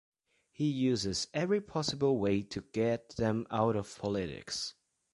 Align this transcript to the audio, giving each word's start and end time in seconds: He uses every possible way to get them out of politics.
He 0.51 0.65
uses 0.67 1.27
every 1.31 1.61
possible 1.61 2.17
way 2.17 2.41
to 2.41 2.61
get 2.61 3.17
them 3.17 3.45
out 3.51 3.75
of 3.75 3.99
politics. 3.99 4.73